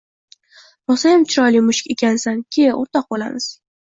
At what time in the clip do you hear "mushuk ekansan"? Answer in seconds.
1.65-2.39